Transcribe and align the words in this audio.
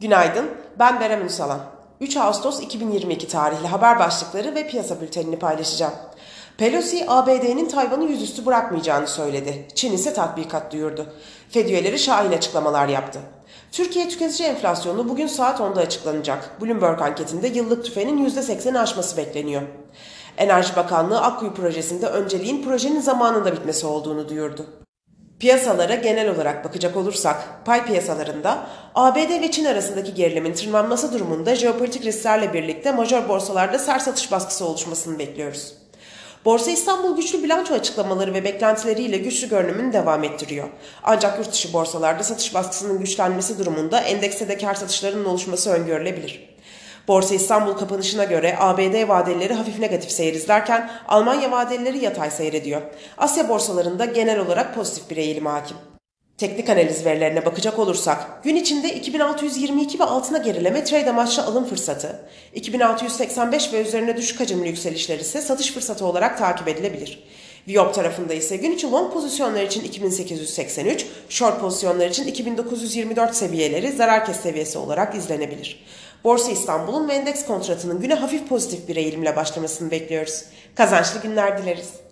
Günaydın, 0.00 0.50
ben 0.78 1.00
Berem 1.00 1.24
Ünsalan. 1.24 1.60
3 2.00 2.16
Ağustos 2.16 2.60
2022 2.60 3.28
tarihli 3.28 3.66
haber 3.66 3.98
başlıkları 3.98 4.54
ve 4.54 4.68
piyasa 4.68 5.00
bültenini 5.00 5.38
paylaşacağım. 5.38 5.92
Pelosi, 6.58 7.04
ABD'nin 7.08 7.68
Tayvan'ı 7.68 8.04
yüzüstü 8.04 8.46
bırakmayacağını 8.46 9.08
söyledi. 9.08 9.68
Çin 9.74 9.92
ise 9.92 10.14
tatbikat 10.14 10.72
duyurdu. 10.72 11.06
Fed 11.50 11.68
üyeleri 11.68 11.98
şahin 11.98 12.32
açıklamalar 12.32 12.88
yaptı. 12.88 13.20
Türkiye 13.72 14.08
tüketici 14.08 14.48
enflasyonu 14.48 15.08
bugün 15.08 15.26
saat 15.26 15.60
10'da 15.60 15.80
açıklanacak. 15.80 16.60
Bloomberg 16.60 17.02
anketinde 17.02 17.48
yıllık 17.48 17.84
tüfenin 17.84 18.28
%80'i 18.28 18.78
aşması 18.78 19.16
bekleniyor. 19.16 19.62
Enerji 20.36 20.76
Bakanlığı 20.76 21.20
Akkuyu 21.20 21.54
projesinde 21.54 22.06
önceliğin 22.06 22.64
projenin 22.64 23.00
zamanında 23.00 23.52
bitmesi 23.52 23.86
olduğunu 23.86 24.28
duyurdu. 24.28 24.66
Piyasalara 25.38 25.94
genel 25.94 26.30
olarak 26.30 26.64
bakacak 26.64 26.96
olursak, 26.96 27.64
pay 27.64 27.86
piyasalarında 27.86 28.66
ABD 28.94 29.40
ve 29.42 29.50
Çin 29.50 29.64
arasındaki 29.64 30.14
gerilimin 30.14 30.52
tırmanması 30.52 31.12
durumunda 31.12 31.54
jeopolitik 31.54 32.04
risklerle 32.04 32.52
birlikte 32.52 32.92
major 32.92 33.28
borsalarda 33.28 33.78
sert 33.78 34.02
satış 34.02 34.32
baskısı 34.32 34.64
oluşmasını 34.64 35.18
bekliyoruz. 35.18 35.74
Borsa 36.44 36.70
İstanbul 36.70 37.16
güçlü 37.16 37.42
bilanço 37.42 37.74
açıklamaları 37.74 38.34
ve 38.34 38.44
beklentileriyle 38.44 39.16
güçlü 39.16 39.48
görünümünü 39.48 39.92
devam 39.92 40.24
ettiriyor. 40.24 40.68
Ancak 41.02 41.38
yurt 41.38 41.52
dışı 41.52 41.72
borsalarda 41.72 42.22
satış 42.22 42.54
baskısının 42.54 43.00
güçlenmesi 43.00 43.58
durumunda 43.58 44.00
endekste 44.00 44.48
de 44.48 44.58
kar 44.58 44.74
satışlarının 44.74 45.24
oluşması 45.24 45.70
öngörülebilir. 45.70 46.55
Borsa 47.08 47.34
İstanbul 47.34 47.72
kapanışına 47.72 48.24
göre 48.24 48.56
ABD 48.58 49.08
vadeleri 49.08 49.54
hafif 49.54 49.78
negatif 49.78 50.10
seyir 50.10 50.34
izlerken 50.34 50.90
Almanya 51.08 51.50
vadeleri 51.50 52.04
yatay 52.04 52.30
seyrediyor. 52.30 52.82
Asya 53.18 53.48
borsalarında 53.48 54.04
genel 54.04 54.38
olarak 54.38 54.74
pozitif 54.74 55.10
bir 55.10 55.16
eğilim 55.16 55.46
hakim. 55.46 55.76
Teknik 56.38 56.68
analiz 56.68 57.06
verilerine 57.06 57.44
bakacak 57.46 57.78
olursak, 57.78 58.44
gün 58.44 58.56
içinde 58.56 58.94
2622 58.94 59.98
ve 59.98 60.04
altına 60.04 60.38
gerileme 60.38 60.84
trade 60.84 61.10
amaçlı 61.10 61.42
alım 61.42 61.64
fırsatı, 61.64 62.28
2685 62.54 63.72
ve 63.72 63.82
üzerine 63.82 64.16
düşük 64.16 64.40
hacimli 64.40 64.68
yükselişler 64.68 65.18
ise 65.18 65.40
satış 65.40 65.72
fırsatı 65.72 66.06
olarak 66.06 66.38
takip 66.38 66.68
edilebilir. 66.68 67.24
Viyop 67.68 67.94
tarafında 67.94 68.34
ise 68.34 68.56
gün 68.56 68.72
içi 68.72 68.90
long 68.90 69.12
pozisyonlar 69.12 69.62
için 69.62 69.84
2883, 69.84 71.06
short 71.28 71.60
pozisyonlar 71.60 72.10
için 72.10 72.26
2924 72.26 73.34
seviyeleri 73.34 73.92
zarar 73.92 74.26
kes 74.26 74.40
seviyesi 74.40 74.78
olarak 74.78 75.14
izlenebilir. 75.14 75.84
Borsa 76.24 76.50
İstanbul'un 76.50 77.08
ve 77.08 77.14
endeks 77.14 77.46
kontratının 77.46 78.00
güne 78.00 78.14
hafif 78.14 78.48
pozitif 78.48 78.88
bir 78.88 78.96
eğilimle 78.96 79.36
başlamasını 79.36 79.90
bekliyoruz. 79.90 80.44
Kazançlı 80.74 81.22
günler 81.22 81.62
dileriz. 81.62 82.05